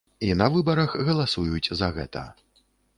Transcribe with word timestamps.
І 0.29 0.29
на 0.39 0.47
выбарах 0.55 0.97
галасуюць 1.11 1.73
за 1.83 1.95
гэта. 2.01 2.29